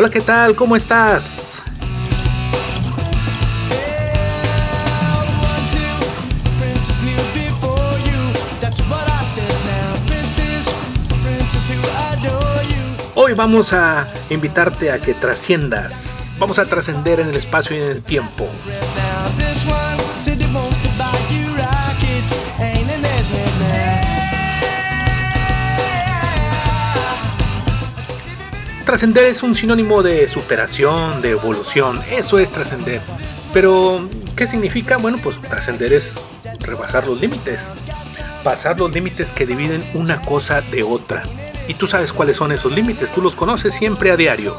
Hola, 0.00 0.10
¿qué 0.10 0.20
tal? 0.20 0.54
¿Cómo 0.54 0.76
estás? 0.76 1.64
Hoy 13.16 13.32
vamos 13.34 13.72
a 13.72 14.06
invitarte 14.30 14.92
a 14.92 15.00
que 15.00 15.14
trasciendas. 15.14 16.30
Vamos 16.38 16.60
a 16.60 16.66
trascender 16.66 17.18
en 17.18 17.30
el 17.30 17.34
espacio 17.34 17.76
y 17.76 17.82
en 17.82 17.88
el 17.90 18.02
tiempo. 18.04 18.48
Trascender 28.88 29.26
es 29.26 29.42
un 29.42 29.54
sinónimo 29.54 30.02
de 30.02 30.26
superación, 30.28 31.20
de 31.20 31.32
evolución, 31.32 32.02
eso 32.10 32.38
es 32.38 32.50
trascender. 32.50 33.02
Pero, 33.52 34.08
¿qué 34.34 34.46
significa? 34.46 34.96
Bueno, 34.96 35.18
pues 35.22 35.42
trascender 35.42 35.92
es 35.92 36.18
rebasar 36.60 37.06
los 37.06 37.20
límites, 37.20 37.70
pasar 38.42 38.78
los 38.78 38.90
límites 38.90 39.30
que 39.30 39.44
dividen 39.44 39.84
una 39.92 40.22
cosa 40.22 40.62
de 40.62 40.84
otra. 40.84 41.22
Y 41.68 41.74
tú 41.74 41.86
sabes 41.86 42.14
cuáles 42.14 42.36
son 42.36 42.50
esos 42.50 42.72
límites, 42.72 43.12
tú 43.12 43.20
los 43.20 43.36
conoces 43.36 43.74
siempre 43.74 44.10
a 44.10 44.16
diario. 44.16 44.56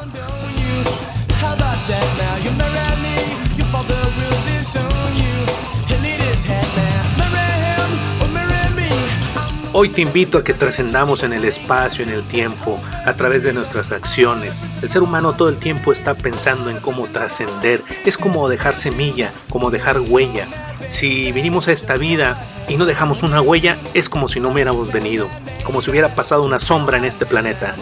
Hoy 9.82 9.88
te 9.88 10.02
invito 10.02 10.36
a 10.36 10.44
que 10.44 10.52
trascendamos 10.52 11.22
en 11.22 11.32
el 11.32 11.46
espacio, 11.46 12.04
en 12.04 12.10
el 12.10 12.22
tiempo, 12.24 12.78
a 13.06 13.14
través 13.14 13.42
de 13.44 13.54
nuestras 13.54 13.92
acciones. 13.92 14.60
El 14.82 14.90
ser 14.90 15.02
humano 15.02 15.32
todo 15.32 15.48
el 15.48 15.58
tiempo 15.58 15.90
está 15.90 16.14
pensando 16.14 16.68
en 16.68 16.80
cómo 16.80 17.06
trascender. 17.06 17.82
Es 18.04 18.18
como 18.18 18.50
dejar 18.50 18.76
semilla, 18.76 19.32
como 19.48 19.70
dejar 19.70 19.98
huella. 20.00 20.46
Si 20.90 21.32
vinimos 21.32 21.66
a 21.68 21.72
esta 21.72 21.96
vida 21.96 22.46
y 22.68 22.76
no 22.76 22.84
dejamos 22.84 23.22
una 23.22 23.40
huella, 23.40 23.78
es 23.94 24.10
como 24.10 24.28
si 24.28 24.38
no 24.38 24.50
hubiéramos 24.50 24.92
venido, 24.92 25.30
como 25.64 25.80
si 25.80 25.90
hubiera 25.90 26.14
pasado 26.14 26.44
una 26.44 26.58
sombra 26.58 26.98
en 26.98 27.06
este 27.06 27.24
planeta. 27.24 27.74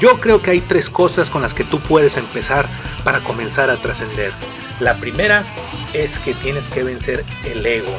Yo 0.00 0.20
creo 0.20 0.40
que 0.40 0.52
hay 0.52 0.60
tres 0.60 0.90
cosas 0.90 1.28
con 1.28 1.42
las 1.42 1.54
que 1.54 1.64
tú 1.64 1.80
puedes 1.80 2.16
empezar 2.16 2.68
para 3.02 3.20
comenzar 3.20 3.68
a 3.68 3.76
trascender. 3.76 4.32
La 4.78 4.96
primera 4.98 5.44
es 5.92 6.20
que 6.20 6.34
tienes 6.34 6.68
que 6.68 6.84
vencer 6.84 7.24
el 7.44 7.66
ego. 7.66 7.98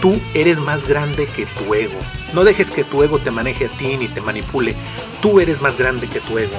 Tú 0.00 0.20
eres 0.34 0.58
más 0.58 0.88
grande 0.88 1.26
que 1.26 1.46
tu 1.46 1.74
ego. 1.74 1.98
No 2.32 2.42
dejes 2.42 2.72
que 2.72 2.82
tu 2.82 3.04
ego 3.04 3.20
te 3.20 3.30
maneje 3.30 3.66
a 3.66 3.68
ti 3.68 3.96
ni 3.96 4.08
te 4.08 4.20
manipule. 4.20 4.74
Tú 5.22 5.38
eres 5.38 5.60
más 5.60 5.78
grande 5.78 6.08
que 6.08 6.20
tu 6.20 6.38
ego. 6.38 6.56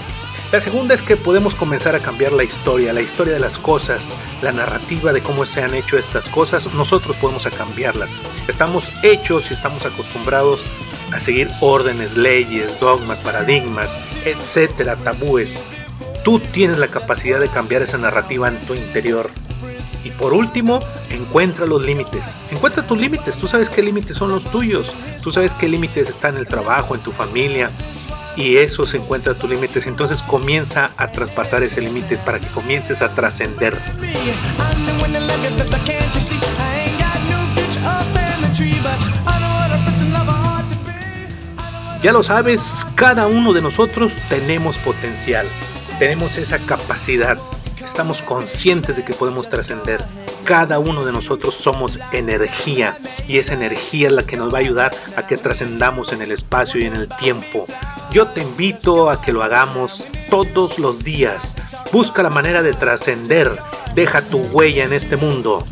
La 0.51 0.61
segunda 0.61 0.95
es 0.95 1.01
que 1.01 1.17
podemos 1.17 1.55
comenzar 1.55 1.93
a 1.93 2.01
cambiar 2.01 2.31
la 2.31 2.43
historia, 2.43 2.93
la 2.93 3.01
historia 3.01 3.33
de 3.33 3.39
las 3.39 3.59
cosas, 3.59 4.15
la 4.41 4.51
narrativa 4.51 5.13
de 5.13 5.21
cómo 5.21 5.45
se 5.45 5.61
han 5.61 5.75
hecho 5.75 5.97
estas 5.97 6.29
cosas. 6.29 6.73
Nosotros 6.73 7.17
podemos 7.17 7.45
cambiarlas. 7.55 8.15
Estamos 8.47 8.91
hechos 9.03 9.51
y 9.51 9.53
estamos 9.53 9.85
acostumbrados 9.85 10.65
a 11.11 11.19
seguir 11.19 11.49
órdenes, 11.61 12.15
leyes, 12.17 12.79
dogmas, 12.79 13.19
paradigmas, 13.19 13.97
etcétera, 14.25 14.95
tabúes. 14.95 15.61
Tú 16.23 16.39
tienes 16.39 16.77
la 16.77 16.87
capacidad 16.87 17.39
de 17.39 17.49
cambiar 17.49 17.81
esa 17.81 17.97
narrativa 17.97 18.47
en 18.47 18.57
tu 18.59 18.75
interior. 18.75 19.29
Y 20.03 20.11
por 20.11 20.33
último, 20.33 20.79
encuentra 21.09 21.65
los 21.65 21.83
límites. 21.83 22.35
Encuentra 22.51 22.85
tus 22.85 22.97
límites. 22.97 23.37
Tú 23.37 23.47
sabes 23.47 23.69
qué 23.69 23.81
límites 23.81 24.15
son 24.15 24.31
los 24.31 24.49
tuyos. 24.49 24.95
Tú 25.21 25.31
sabes 25.31 25.53
qué 25.53 25.67
límites 25.67 26.09
están 26.09 26.35
en 26.35 26.41
el 26.41 26.47
trabajo, 26.47 26.95
en 26.95 27.01
tu 27.01 27.11
familia. 27.11 27.71
Y 28.35 28.57
eso 28.57 28.85
se 28.85 28.97
encuentra 28.97 29.33
tus 29.33 29.49
límites. 29.49 29.87
Entonces 29.87 30.21
comienza 30.21 30.91
a 30.97 31.11
traspasar 31.11 31.63
ese 31.63 31.81
límite 31.81 32.17
para 32.17 32.39
que 32.39 32.47
comiences 32.47 33.01
a 33.01 33.13
trascender. 33.13 33.77
Ya 42.01 42.13
lo 42.13 42.23
sabes, 42.23 42.87
cada 42.95 43.27
uno 43.27 43.51
de 43.51 43.61
nosotros 43.61 44.13
tenemos 44.29 44.77
potencial, 44.77 45.45
tenemos 45.99 46.37
esa 46.37 46.57
capacidad, 46.59 47.37
estamos 47.83 48.21
conscientes 48.21 48.95
de 48.95 49.03
que 49.03 49.13
podemos 49.13 49.49
trascender. 49.49 50.05
Cada 50.45 50.79
uno 50.79 51.03
de 51.03 51.11
nosotros 51.11 51.55
somos 51.55 51.99
energía 52.13 52.97
y 53.27 53.37
esa 53.37 53.53
energía 53.53 54.07
es 54.07 54.13
la 54.13 54.23
que 54.23 54.37
nos 54.37 54.53
va 54.53 54.59
a 54.59 54.61
ayudar 54.61 54.95
a 55.17 55.27
que 55.27 55.37
trascendamos 55.37 56.13
en 56.13 56.21
el 56.21 56.31
espacio 56.31 56.79
y 56.79 56.85
en 56.85 56.95
el 56.95 57.09
tiempo. 57.09 57.67
Yo 58.11 58.29
te 58.29 58.41
invito 58.41 59.09
a 59.09 59.21
que 59.21 59.33
lo 59.33 59.43
hagamos 59.43 60.07
todos 60.29 60.79
los 60.79 61.03
días. 61.03 61.57
Busca 61.91 62.23
la 62.23 62.29
manera 62.29 62.63
de 62.63 62.73
trascender. 62.73 63.59
Deja 63.93 64.21
tu 64.21 64.37
huella 64.37 64.85
en 64.85 64.93
este 64.93 65.17
mundo. 65.17 65.65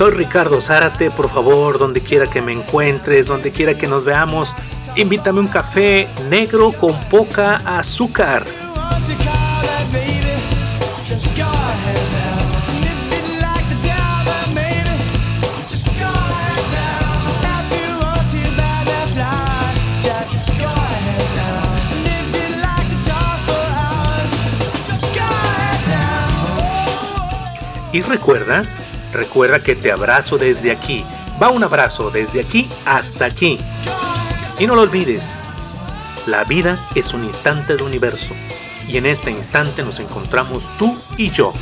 Soy 0.00 0.12
Ricardo 0.12 0.62
Zárate, 0.62 1.10
por 1.10 1.28
favor, 1.28 1.78
donde 1.78 2.00
quiera 2.00 2.26
que 2.26 2.40
me 2.40 2.52
encuentres, 2.52 3.26
donde 3.26 3.52
quiera 3.52 3.76
que 3.76 3.86
nos 3.86 4.02
veamos, 4.02 4.56
invítame 4.96 5.40
un 5.40 5.46
café 5.46 6.08
negro 6.30 6.72
con 6.72 6.98
poca 7.10 7.56
azúcar. 7.66 8.46
Y 27.92 28.00
recuerda 28.00 28.62
Recuerda 29.12 29.60
que 29.60 29.74
te 29.74 29.92
abrazo 29.92 30.38
desde 30.38 30.70
aquí. 30.70 31.04
Va 31.42 31.48
un 31.50 31.64
abrazo 31.64 32.10
desde 32.10 32.40
aquí 32.40 32.68
hasta 32.84 33.24
aquí. 33.24 33.58
Y 34.58 34.66
no 34.66 34.74
lo 34.74 34.82
olvides, 34.82 35.48
la 36.26 36.44
vida 36.44 36.88
es 36.94 37.14
un 37.14 37.24
instante 37.24 37.74
del 37.74 37.82
universo. 37.82 38.34
Y 38.86 38.96
en 38.98 39.06
este 39.06 39.30
instante 39.30 39.82
nos 39.82 40.00
encontramos 40.00 40.68
tú 40.78 40.98
y 41.16 41.30
yo. 41.30 41.52